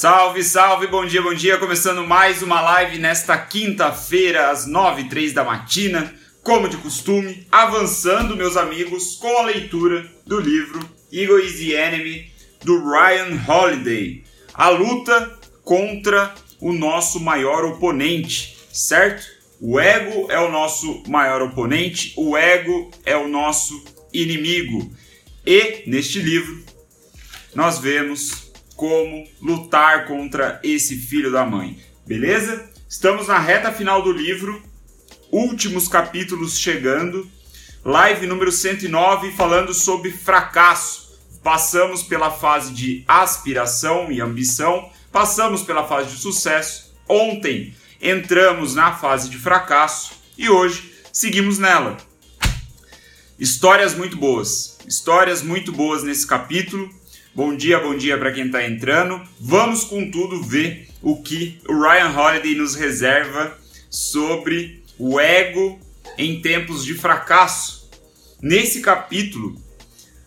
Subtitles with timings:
[0.00, 1.58] Salve, salve, bom dia, bom dia.
[1.58, 7.46] Começando mais uma live nesta quinta-feira, às nove e três da matina, como de costume,
[7.52, 10.80] avançando, meus amigos, com a leitura do livro
[11.12, 12.32] Ego is the Enemy,
[12.64, 14.24] do Ryan Holiday.
[14.54, 19.26] A luta contra o nosso maior oponente, certo?
[19.60, 24.90] O ego é o nosso maior oponente, o ego é o nosso inimigo.
[25.44, 26.64] E neste livro
[27.54, 28.49] nós vemos
[28.80, 31.78] como lutar contra esse filho da mãe.
[32.06, 32.66] Beleza?
[32.88, 34.62] Estamos na reta final do livro,
[35.30, 37.30] últimos capítulos chegando.
[37.84, 41.20] Live número 109 falando sobre fracasso.
[41.42, 46.94] Passamos pela fase de aspiração e ambição, passamos pela fase de sucesso.
[47.06, 51.98] Ontem entramos na fase de fracasso e hoje seguimos nela.
[53.38, 56.98] Histórias muito boas, histórias muito boas nesse capítulo.
[57.32, 59.22] Bom dia, bom dia para quem está entrando.
[59.38, 63.56] Vamos com tudo ver o que o Ryan Holiday nos reserva
[63.88, 65.78] sobre o ego
[66.18, 67.88] em tempos de fracasso.
[68.42, 69.54] Nesse capítulo,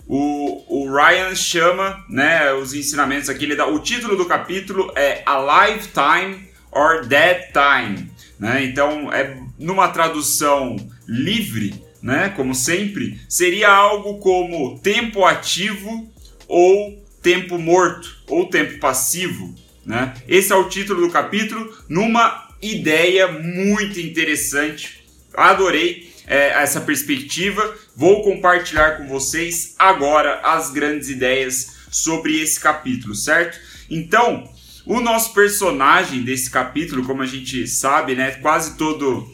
[0.08, 3.44] o, o Ryan chama né, os ensinamentos aqui.
[3.44, 8.10] Ele dá, o título do capítulo é A Lifetime or Dead Time.
[8.40, 8.64] Né?
[8.64, 16.13] Então, é numa tradução livre, né, como sempre, seria algo como tempo ativo
[16.48, 19.54] ou tempo morto ou tempo passivo.
[19.86, 20.14] Né?
[20.28, 25.04] Esse é o título do capítulo, numa ideia muito interessante.
[25.34, 27.76] Adorei é, essa perspectiva.
[27.96, 33.60] Vou compartilhar com vocês agora as grandes ideias sobre esse capítulo, certo?
[33.90, 34.50] Então,
[34.86, 39.32] o nosso personagem desse capítulo, como a gente sabe, né, quase todo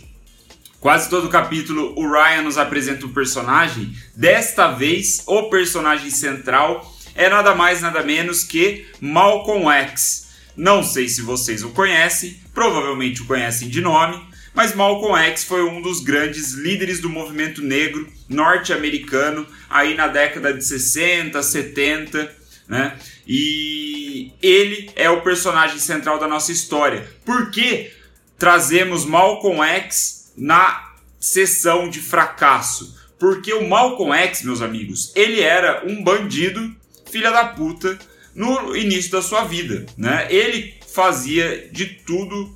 [0.79, 3.93] Quase todo capítulo o Ryan nos apresenta um personagem.
[4.15, 6.89] Desta vez, o personagem central
[7.19, 10.29] é nada mais nada menos que Malcolm X.
[10.55, 14.19] Não sei se vocês o conhecem, provavelmente o conhecem de nome,
[14.53, 20.53] mas Malcolm X foi um dos grandes líderes do movimento negro norte-americano aí na década
[20.53, 22.35] de 60, 70,
[22.67, 22.97] né?
[23.27, 27.07] E ele é o personagem central da nossa história.
[27.23, 27.91] Por que
[28.39, 30.89] trazemos Malcolm X na
[31.19, 32.97] sessão de fracasso.
[33.19, 36.73] Porque o Malcolm X, meus amigos, ele era um bandido,
[37.09, 37.97] filha da puta,
[38.33, 40.27] no início da sua vida, né?
[40.29, 42.55] Ele fazia de tudo,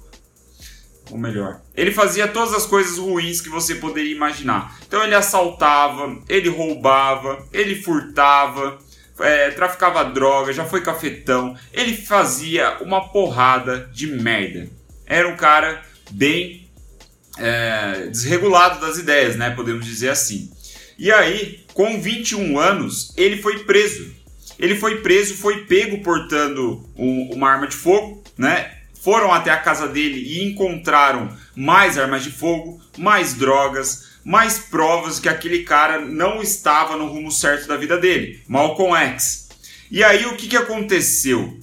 [1.11, 4.77] ou melhor, ele fazia todas as coisas ruins que você poderia imaginar.
[4.87, 8.79] Então ele assaltava, ele roubava, ele furtava,
[9.19, 14.69] é, traficava droga, já foi cafetão, ele fazia uma porrada de merda.
[15.05, 16.69] Era um cara bem
[17.37, 19.49] é, desregulado das ideias, né?
[19.51, 20.51] Podemos dizer assim.
[20.97, 24.13] E aí, com 21 anos, ele foi preso.
[24.59, 28.79] Ele foi preso, foi pego portando um, uma arma de fogo, né?
[29.01, 35.19] Foram até a casa dele e encontraram mais armas de fogo, mais drogas, mais provas
[35.19, 39.49] que aquele cara não estava no rumo certo da vida dele, Malcolm X.
[39.91, 41.59] E aí o que, que aconteceu?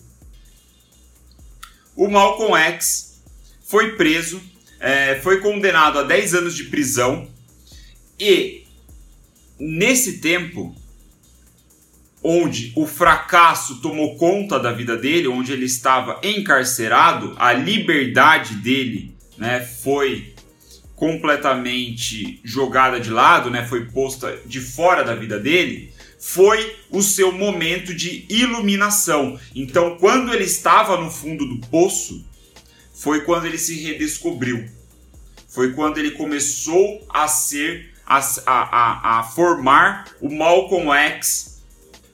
[1.97, 3.23] O Malcolm X
[3.63, 4.41] foi preso
[4.81, 7.29] é, foi condenado a 10 anos de prisão
[8.19, 8.65] e
[9.59, 10.75] nesse tempo
[12.23, 19.15] onde o fracasso tomou conta da vida dele, onde ele estava encarcerado, a liberdade dele,
[19.39, 20.35] né, foi
[20.95, 27.33] completamente jogada de lado, né, foi posta de fora da vida dele, foi o seu
[27.33, 29.41] momento de iluminação.
[29.55, 32.23] Então, quando ele estava no fundo do poço,
[32.93, 34.69] foi quando ele se redescobriu.
[35.49, 41.60] Foi quando ele começou a ser, a, a, a, formar o Malcolm X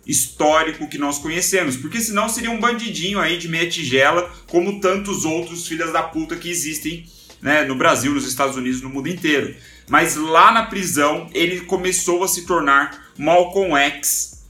[0.06, 1.76] histórico que nós conhecemos.
[1.76, 6.36] Porque senão seria um bandidinho aí de meia tigela, como tantos outros filhas da puta
[6.36, 7.04] que existem
[7.42, 9.54] né, no Brasil, nos Estados Unidos, no mundo inteiro.
[9.88, 14.44] Mas lá na prisão ele começou a se tornar Malcolm X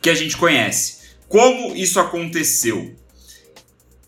[0.00, 1.04] que a gente conhece.
[1.28, 2.94] Como isso aconteceu?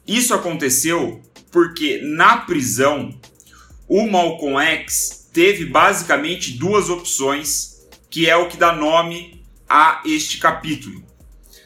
[0.06, 3.18] Isso aconteceu porque na prisão
[3.88, 9.35] o Malcolm X teve basicamente duas opções, que é o que dá nome
[9.68, 11.02] a este capítulo: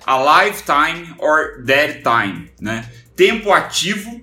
[0.07, 2.91] a lifetime or dead time, né?
[3.15, 4.21] Tempo ativo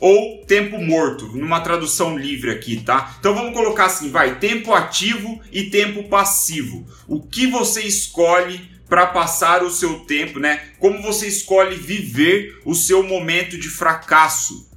[0.00, 3.16] ou tempo morto, numa tradução livre aqui, tá?
[3.18, 6.86] Então vamos colocar assim, vai, tempo ativo e tempo passivo.
[7.08, 10.70] O que você escolhe para passar o seu tempo, né?
[10.78, 14.70] Como você escolhe viver o seu momento de fracasso?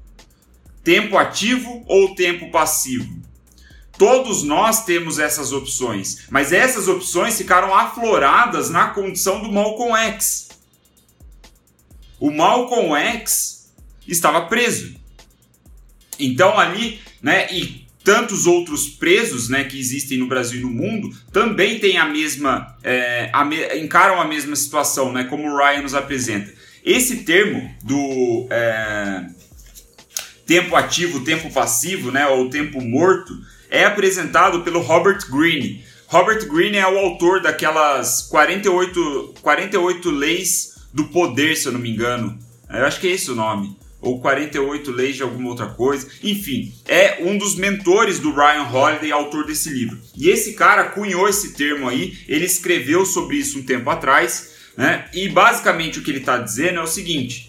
[0.83, 3.21] Tempo ativo ou tempo passivo?
[3.99, 10.47] Todos nós temos essas opções, mas essas opções ficaram afloradas na condição do Malcolm X.
[12.17, 13.69] o Malcolm X
[14.07, 14.95] estava preso.
[16.17, 21.13] Então ali, né, e tantos outros presos, né, que existem no Brasil e no mundo,
[21.33, 25.81] também têm a mesma, é, a me, encaram a mesma situação, né, como o Ryan
[25.81, 26.53] nos apresenta.
[26.85, 29.25] Esse termo do é,
[30.49, 33.37] tempo ativo, tempo passivo, né, ou tempo morto,
[33.69, 35.85] é apresentado pelo Robert Greene.
[36.07, 41.91] Robert Greene é o autor daquelas 48, 48 leis do poder, se eu não me
[41.91, 42.35] engano.
[42.67, 43.77] Eu acho que é esse o nome.
[44.01, 46.07] Ou 48 leis de alguma outra coisa.
[46.23, 49.99] Enfim, é um dos mentores do Ryan Holiday, autor desse livro.
[50.17, 55.05] E esse cara cunhou esse termo aí, ele escreveu sobre isso um tempo atrás, né?
[55.13, 57.48] E basicamente o que ele está dizendo é o seguinte: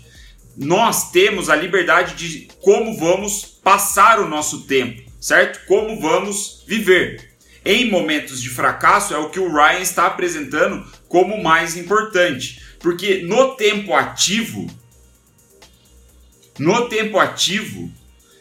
[0.56, 5.66] nós temos a liberdade de como vamos passar o nosso tempo, certo?
[5.66, 7.30] Como vamos viver
[7.64, 12.62] em momentos de fracasso é o que o Ryan está apresentando como mais importante.
[12.78, 14.66] Porque no tempo ativo,
[16.58, 17.90] no tempo ativo,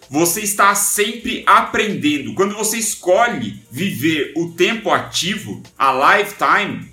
[0.09, 2.33] você está sempre aprendendo.
[2.33, 6.91] Quando você escolhe viver o tempo ativo, a lifetime,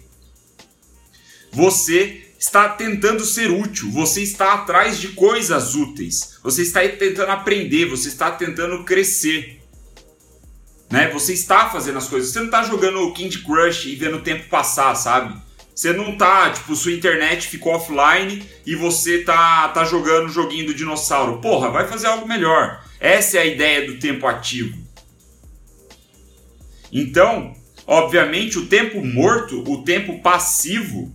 [1.52, 7.86] você está tentando ser útil, você está atrás de coisas úteis, você está tentando aprender,
[7.86, 9.60] você está tentando crescer.
[10.90, 11.10] Né?
[11.10, 12.30] Você está fazendo as coisas.
[12.30, 15.36] Você não está jogando Candy Crush e vendo o tempo passar, sabe?
[15.74, 20.66] Você não tá, tipo, sua internet ficou offline e você tá, tá jogando o joguinho
[20.66, 21.38] do dinossauro.
[21.40, 22.82] Porra, vai fazer algo melhor.
[22.98, 24.78] Essa é a ideia do tempo ativo.
[26.90, 27.54] Então,
[27.86, 31.14] obviamente, o tempo morto, o tempo passivo,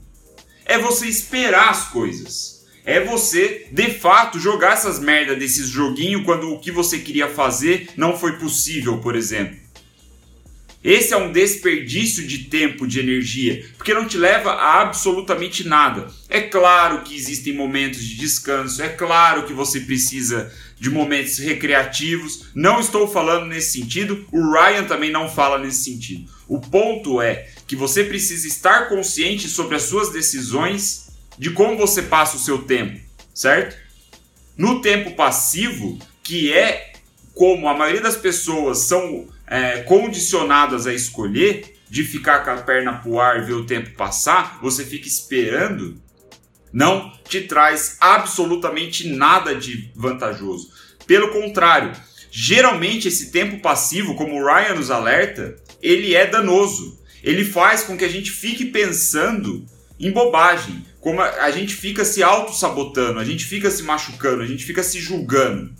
[0.71, 2.65] é você esperar as coisas.
[2.85, 7.89] É você, de fato, jogar essas merda desses joguinhos quando o que você queria fazer
[7.97, 9.59] não foi possível, por exemplo.
[10.83, 16.07] Esse é um desperdício de tempo, de energia, porque não te leva a absolutamente nada.
[16.27, 22.45] É claro que existem momentos de descanso, é claro que você precisa de momentos recreativos.
[22.55, 26.31] Não estou falando nesse sentido, o Ryan também não fala nesse sentido.
[26.51, 31.07] O ponto é que você precisa estar consciente sobre as suas decisões,
[31.37, 32.99] de como você passa o seu tempo,
[33.33, 33.77] certo?
[34.57, 36.91] No tempo passivo, que é
[37.33, 42.97] como a maioria das pessoas são é, condicionadas a escolher, de ficar com a perna
[42.97, 46.01] pro ar e ver o tempo passar, você fica esperando,
[46.73, 50.69] não te traz absolutamente nada de vantajoso.
[51.07, 51.93] Pelo contrário,
[52.29, 56.99] geralmente esse tempo passivo, como o Ryan nos alerta, ele é danoso.
[57.23, 59.65] Ele faz com que a gente fique pensando
[59.99, 64.65] em bobagem, como a gente fica se auto-sabotando, a gente fica se machucando, a gente
[64.65, 65.71] fica se julgando.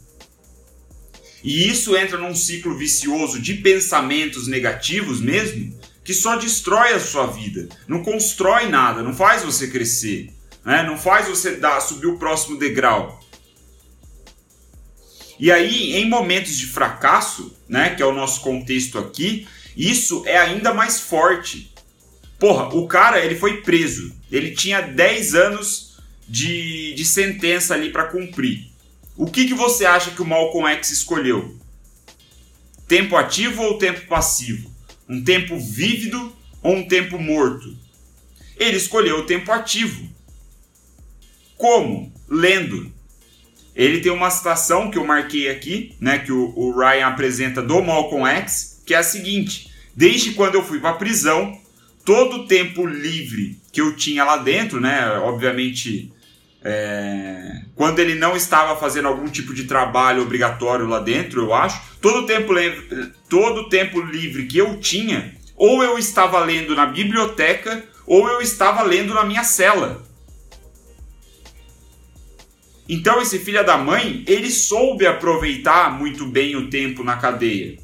[1.44, 7.28] E isso entra num ciclo vicioso de pensamentos negativos mesmo, que só destrói a sua
[7.28, 10.30] vida, não constrói nada, não faz você crescer,
[10.64, 10.84] né?
[10.84, 13.20] não faz você dar, subir o próximo degrau.
[15.40, 19.48] E aí, em momentos de fracasso, né, que é o nosso contexto aqui,
[19.82, 21.74] isso é ainda mais forte.
[22.38, 25.98] Porra, o cara ele foi preso, ele tinha 10 anos
[26.28, 28.68] de, de sentença ali para cumprir.
[29.18, 31.58] O que, que você acha que o Malcolm X escolheu?
[32.88, 34.72] Tempo ativo ou tempo passivo?
[35.10, 36.32] Um tempo vívido
[36.62, 37.76] ou um tempo morto?
[38.58, 40.08] Ele escolheu o tempo ativo.
[41.58, 42.14] Como?
[42.30, 42.94] Lendo.
[43.76, 47.82] Ele tem uma citação que eu marquei aqui, né, que o, o Ryan apresenta do
[47.82, 51.58] Malcolm X, que é a seguinte: Desde quando eu fui para a prisão,
[52.06, 56.12] todo o tempo livre que eu tinha lá dentro, né, obviamente
[56.64, 61.82] é, quando ele não estava fazendo algum tipo de trabalho obrigatório lá dentro, eu acho,
[62.00, 62.54] todo o tempo,
[63.28, 68.42] todo o tempo livre que eu tinha, ou eu estava lendo na biblioteca, ou eu
[68.42, 70.04] estava lendo na minha cela.
[72.88, 77.78] Então esse filho da mãe, ele soube aproveitar muito bem o tempo na cadeia.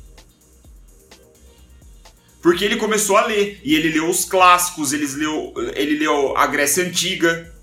[2.48, 6.48] Porque ele começou a ler, e ele leu os clássicos, ele leu, ele leu a
[6.48, 7.54] Grécia Antiga,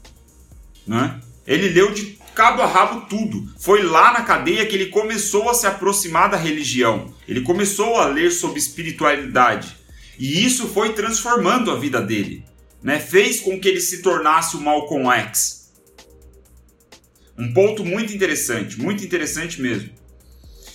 [0.86, 1.22] né?
[1.46, 3.50] Ele leu de cabo a rabo tudo.
[3.58, 7.14] Foi lá na cadeia que ele começou a se aproximar da religião.
[7.26, 9.74] Ele começou a ler sobre espiritualidade.
[10.18, 12.44] E isso foi transformando a vida dele.
[12.82, 13.00] Né?
[13.00, 15.72] Fez com que ele se tornasse o Malcolm X.
[17.38, 19.88] Um ponto muito interessante, muito interessante mesmo.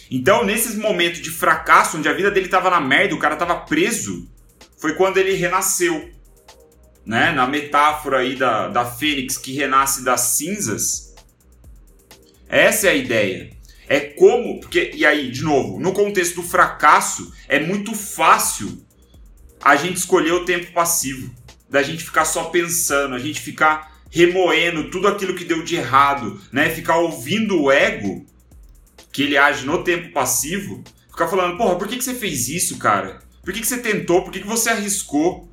[0.09, 3.55] Então, nesses momentos de fracasso, onde a vida dele estava na merda, o cara estava
[3.55, 4.27] preso,
[4.77, 6.09] foi quando ele renasceu
[7.05, 11.15] né, na metáfora aí da, da fênix que renasce das cinzas,
[12.47, 13.51] essa é a ideia.
[13.87, 18.83] É como, porque, e aí, de novo, no contexto do fracasso, é muito fácil
[19.61, 21.33] a gente escolher o tempo passivo,
[21.69, 26.39] da gente ficar só pensando, a gente ficar remoendo tudo aquilo que deu de errado,
[26.51, 26.69] né?
[26.69, 28.25] Ficar ouvindo o ego,
[29.11, 32.77] que ele age no tempo passivo, ficar falando, porra, por que, que você fez isso,
[32.77, 33.19] cara?
[33.43, 34.23] Por que, que você tentou?
[34.23, 35.49] Por que, que você arriscou?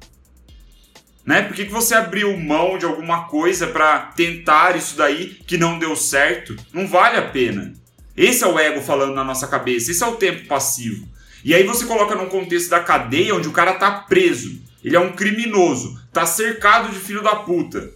[1.24, 1.42] Né?
[1.42, 5.78] Por que, que você abriu mão de alguma coisa para tentar isso daí que não
[5.78, 6.54] deu certo?
[6.72, 7.72] Não vale a pena.
[8.16, 11.08] Esse é o ego falando na nossa cabeça, esse é o tempo passivo.
[11.44, 15.00] E aí você coloca num contexto da cadeia onde o cara tá preso, ele é
[15.00, 17.92] um criminoso, tá cercado de filho da puta.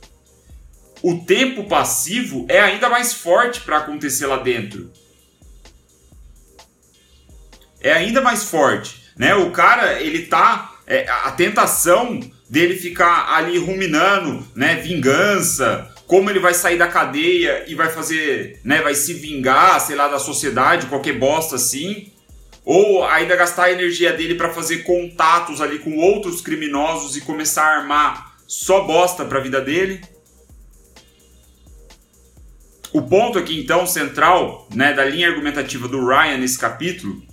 [1.02, 4.90] O tempo passivo é ainda mais forte para acontecer lá dentro.
[7.80, 9.34] É ainda mais forte, né?
[9.34, 16.40] O cara, ele tá é, a tentação dele ficar ali ruminando, né, vingança, como ele
[16.40, 20.86] vai sair da cadeia e vai fazer, né, vai se vingar, sei lá, da sociedade,
[20.86, 22.12] qualquer bosta assim,
[22.64, 27.62] ou ainda gastar a energia dele para fazer contatos ali com outros criminosos e começar
[27.62, 30.00] a armar só bosta para a vida dele.
[32.92, 37.29] O ponto aqui então central, né, da linha argumentativa do Ryan nesse capítulo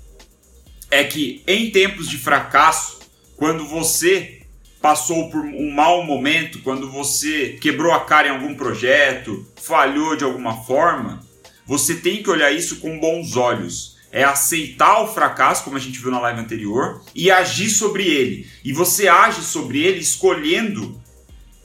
[0.90, 3.00] é que em tempos de fracasso,
[3.36, 4.42] quando você
[4.82, 10.24] passou por um mau momento, quando você quebrou a cara em algum projeto, falhou de
[10.24, 11.26] alguma forma,
[11.66, 13.98] você tem que olhar isso com bons olhos.
[14.10, 18.50] É aceitar o fracasso, como a gente viu na live anterior, e agir sobre ele.
[18.64, 21.00] E você age sobre ele escolhendo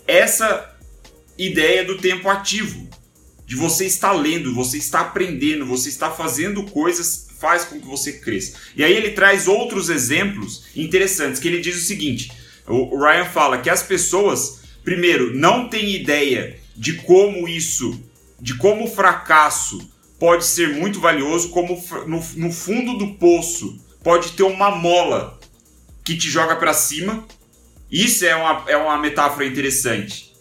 [0.09, 0.77] essa
[1.39, 2.89] ideia do tempo ativo.
[3.47, 8.13] De você estar lendo, você está aprendendo, você está fazendo coisas, faz com que você
[8.13, 8.57] cresça.
[8.77, 12.31] E aí ele traz outros exemplos interessantes, que ele diz o seguinte:
[12.69, 18.01] o Ryan fala que as pessoas, primeiro, não têm ideia de como isso,
[18.41, 24.33] de como o fracasso pode ser muito valioso, como no, no fundo do poço pode
[24.33, 25.41] ter uma mola
[26.05, 27.27] que te joga para cima.
[27.91, 30.33] Isso é uma, é uma metáfora interessante.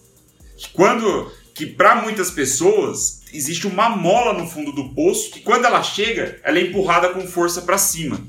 [0.72, 1.32] Quando
[1.62, 6.40] que para muitas pessoas existe uma mola no fundo do poço que quando ela chega,
[6.44, 8.20] ela é empurrada com força para cima.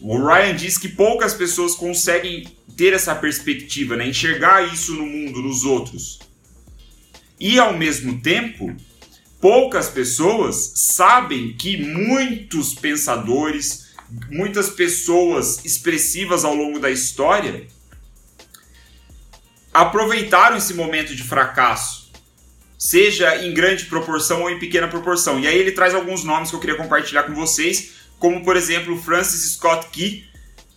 [0.00, 2.44] O Ryan diz que poucas pessoas conseguem
[2.76, 4.04] ter essa perspectiva, né?
[4.04, 6.18] enxergar isso no mundo, nos outros.
[7.38, 8.74] E ao mesmo tempo,
[9.40, 13.94] poucas pessoas sabem que muitos pensadores,
[14.28, 17.68] muitas pessoas expressivas ao longo da história
[19.72, 21.97] aproveitaram esse momento de fracasso,
[22.78, 25.40] seja em grande proporção ou em pequena proporção.
[25.40, 29.00] E aí ele traz alguns nomes que eu queria compartilhar com vocês como por exemplo
[29.00, 30.24] Francis Scott Key,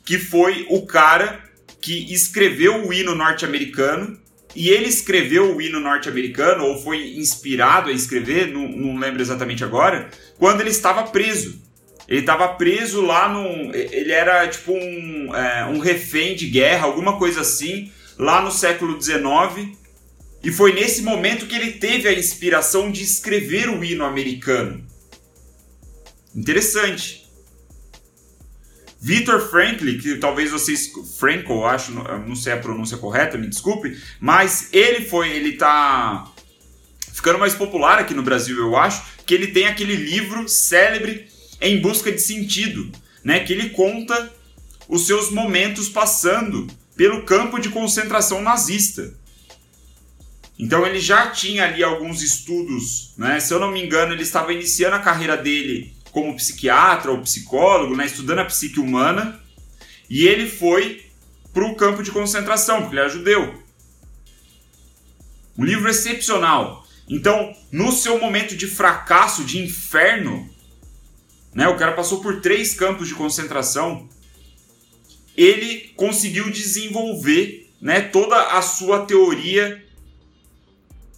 [0.05, 1.43] que foi o cara
[1.81, 4.20] que escreveu o hino norte-americano.
[4.53, 9.63] E ele escreveu o hino norte-americano, ou foi inspirado a escrever, não, não lembro exatamente
[9.63, 11.62] agora, quando ele estava preso.
[12.05, 13.74] Ele estava preso lá num.
[13.74, 17.89] Ele era tipo um, é, um refém de guerra, alguma coisa assim,
[18.20, 19.70] lá no século XIX.
[20.43, 24.83] E foi nesse momento que ele teve a inspiração de escrever o hino americano.
[26.36, 27.21] Interessante.
[29.00, 30.91] Victor Franklin, que talvez vocês.
[31.19, 35.29] Frankel, acho, não sei a pronúncia correta, me desculpe, mas ele foi.
[35.31, 36.31] Ele tá
[37.12, 41.27] ficando mais popular aqui no Brasil, eu acho, que ele tem aquele livro célebre
[41.60, 42.91] Em Busca de Sentido,
[43.24, 43.39] né?
[43.39, 44.31] Que ele conta
[44.88, 49.19] os seus momentos passando pelo campo de concentração nazista.
[50.58, 53.39] Então ele já tinha ali alguns estudos, né?
[53.39, 57.96] Se eu não me engano, ele estava iniciando a carreira dele como psiquiatra ou psicólogo,
[57.96, 59.39] né, estudando a psique humana,
[60.10, 61.05] e ele foi
[61.53, 63.63] para o campo de concentração, porque ele era judeu.
[65.58, 66.86] Um livro excepcional.
[67.08, 70.50] Então, no seu momento de fracasso, de inferno,
[71.53, 74.08] né, o cara passou por três campos de concentração,
[75.36, 79.84] ele conseguiu desenvolver né, toda a sua teoria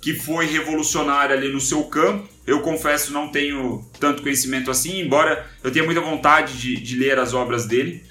[0.04, 5.50] que foi revolucionária ali no seu campo eu confesso não tenho tanto conhecimento assim, embora
[5.64, 8.04] eu tenha muita vontade de, de ler as obras dele.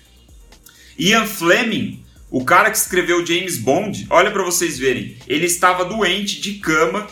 [0.98, 6.40] Ian Fleming, o cara que escreveu James Bond, olha para vocês verem, ele estava doente
[6.40, 7.06] de cama,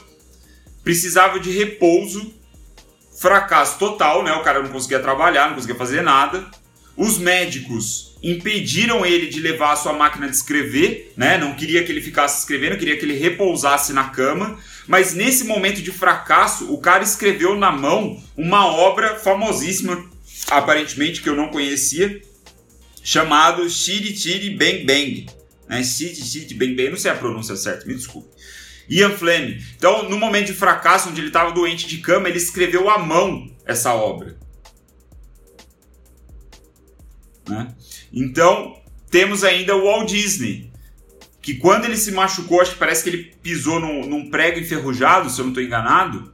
[0.83, 2.35] precisava de repouso,
[3.21, 4.33] fracasso total, né?
[4.33, 6.51] O cara não conseguia trabalhar, não conseguia fazer nada.
[6.97, 11.39] Os médicos impediram ele de levar a sua máquina de escrever, né?
[11.39, 14.59] Não queria que ele ficasse escrevendo, queria que ele repousasse na cama.
[14.87, 20.05] Mas nesse momento de fracasso, o cara escreveu na mão uma obra famosíssima,
[20.51, 22.21] aparentemente que eu não conhecia,
[23.03, 25.27] chamado Chiri Chiri Bang Bang.
[25.69, 25.83] Né?
[25.83, 28.29] Chiri Bang Bang, não sei a pronúncia certa, me desculpe.
[28.89, 29.63] Ian Fleming.
[29.77, 33.49] Então, no momento de fracasso, onde ele estava doente de cama, ele escreveu à mão
[33.65, 34.37] essa obra.
[38.13, 38.77] Então,
[39.11, 40.71] temos ainda o Walt Disney,
[41.43, 45.31] que quando ele se machucou, acho que parece que ele pisou num, num prego enferrujado,
[45.31, 46.33] se eu não estou enganado,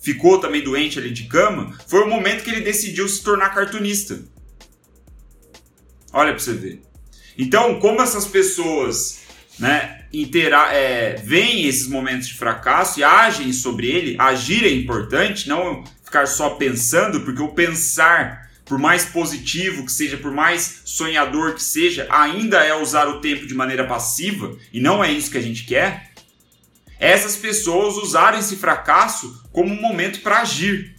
[0.00, 4.20] ficou também doente ali de cama, foi o momento que ele decidiu se tornar cartunista.
[6.12, 6.82] Olha para você ver.
[7.36, 9.20] Então, como essas pessoas
[9.58, 15.48] né, intera é, veem esses momentos de fracasso e agem sobre ele, agir é importante,
[15.48, 21.54] não ficar só pensando, porque o pensar, por mais positivo que seja, por mais sonhador
[21.54, 25.38] que seja, ainda é usar o tempo de maneira passiva, e não é isso que
[25.38, 26.12] a gente quer.
[27.00, 30.94] Essas pessoas usaram esse fracasso como um momento para agir.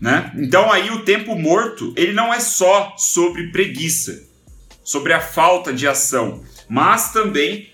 [0.00, 0.32] Né?
[0.36, 4.28] Então aí o tempo morto, ele não é só sobre preguiça,
[4.84, 7.72] sobre a falta de ação, mas também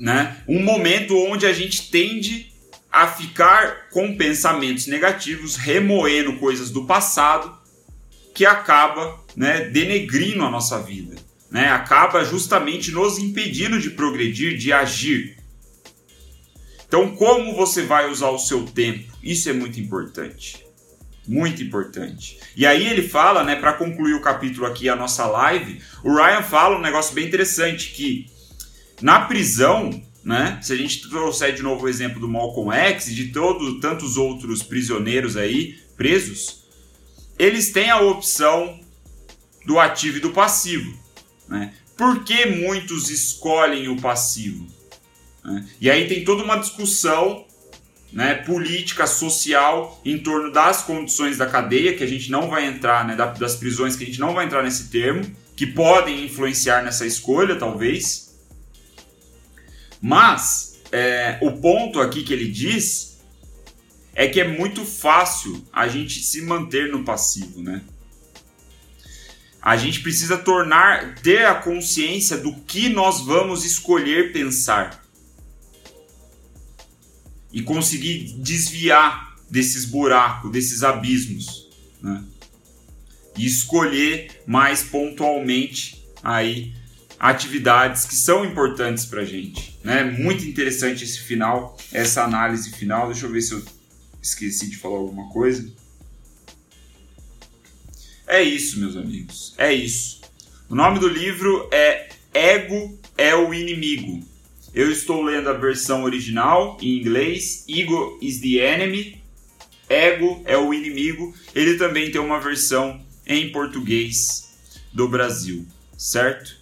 [0.00, 2.47] né, um momento onde a gente tende
[2.90, 7.56] a ficar com pensamentos negativos, remoendo coisas do passado,
[8.34, 11.16] que acaba né, denegrindo a nossa vida,
[11.50, 15.36] né, acaba justamente nos impedindo de progredir, de agir.
[16.86, 19.12] Então, como você vai usar o seu tempo?
[19.22, 20.64] Isso é muito importante.
[21.26, 22.40] Muito importante.
[22.56, 26.42] E aí ele fala, né, para concluir o capítulo aqui, a nossa live, o Ryan
[26.42, 28.30] fala um negócio bem interessante que
[29.02, 29.90] na prisão,
[30.28, 33.80] né, se a gente trouxer de novo o exemplo do Malcolm X e de todos
[33.80, 36.64] tantos outros prisioneiros aí presos,
[37.38, 38.78] eles têm a opção
[39.64, 40.94] do ativo e do passivo,
[41.48, 41.72] né?
[41.96, 44.66] Por que muitos escolhem o passivo?
[45.42, 45.66] Né?
[45.80, 47.46] E aí tem toda uma discussão
[48.12, 53.06] né, política, social, em torno das condições da cadeia, que a gente não vai entrar,
[53.06, 55.24] né, das prisões, que a gente não vai entrar nesse termo,
[55.56, 58.27] que podem influenciar nessa escolha, talvez.
[60.00, 63.18] Mas é, o ponto aqui que ele diz
[64.14, 67.82] é que é muito fácil a gente se manter no passivo, né?
[69.60, 75.04] A gente precisa tornar, ter a consciência do que nós vamos escolher pensar
[77.52, 81.68] e conseguir desviar desses buracos, desses abismos,
[82.00, 82.24] né?
[83.36, 86.74] E escolher mais pontualmente aí
[87.18, 90.04] atividades que são importantes para gente, né?
[90.04, 93.08] Muito interessante esse final, essa análise final.
[93.08, 93.62] Deixa eu ver se eu
[94.22, 95.70] esqueci de falar alguma coisa.
[98.26, 99.54] É isso, meus amigos.
[99.56, 100.20] É isso.
[100.68, 104.22] O nome do livro é Ego é o Inimigo
[104.74, 109.20] eu estou lendo a versão original em inglês, Ego is the enemy,
[109.88, 111.34] ego é o inimigo.
[111.54, 114.56] Ele também tem uma versão em português
[114.92, 116.58] do Brasil, certo?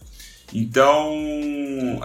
[0.52, 2.00] Então,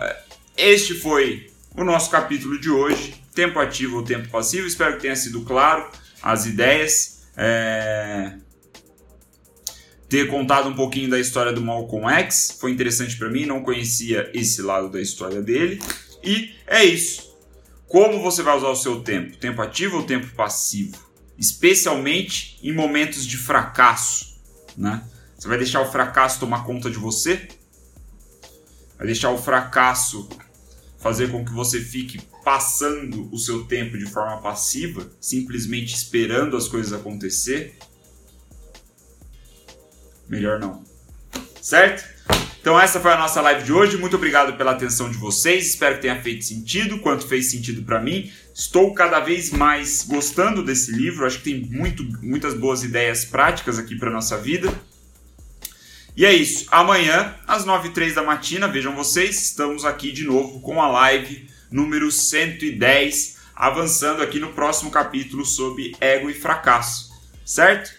[0.57, 3.15] este foi o nosso capítulo de hoje.
[3.33, 4.67] Tempo ativo ou tempo passivo.
[4.67, 5.89] Espero que tenha sido claro
[6.21, 7.23] as ideias.
[7.35, 8.33] É...
[10.09, 14.29] Ter contado um pouquinho da história do Malcolm X foi interessante para mim, não conhecia
[14.33, 15.81] esse lado da história dele.
[16.21, 17.31] E é isso.
[17.87, 19.37] Como você vai usar o seu tempo?
[19.37, 20.97] Tempo ativo ou tempo passivo?
[21.37, 24.37] Especialmente em momentos de fracasso,
[24.77, 25.01] né?
[25.37, 27.47] Você vai deixar o fracasso tomar conta de você?
[29.01, 30.29] Vai deixar o fracasso
[30.99, 36.67] fazer com que você fique passando o seu tempo de forma passiva, simplesmente esperando as
[36.67, 37.79] coisas acontecer?
[40.29, 40.83] melhor não.
[41.59, 42.07] Certo?
[42.61, 43.97] Então essa foi a nossa live de hoje.
[43.97, 45.69] Muito obrigado pela atenção de vocês.
[45.69, 48.31] Espero que tenha feito sentido, quanto fez sentido para mim.
[48.53, 51.25] Estou cada vez mais gostando desse livro.
[51.25, 54.71] Acho que tem muito, muitas boas ideias práticas aqui para nossa vida.
[56.15, 56.67] E é isso.
[56.71, 62.11] Amanhã, às 9h03 da matina, vejam vocês, estamos aqui de novo com a live número
[62.11, 67.11] 110, avançando aqui no próximo capítulo sobre ego e fracasso.
[67.45, 67.91] Certo?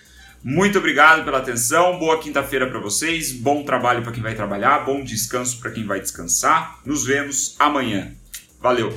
[0.44, 1.98] Muito obrigado pela atenção.
[1.98, 3.33] Boa quinta-feira para vocês.
[3.33, 4.81] Bom trabalho para quem vai trabalhar.
[4.81, 6.81] Bom descanso para quem vai descansar.
[6.85, 8.12] Nos vemos amanhã.
[8.61, 8.92] Valeu!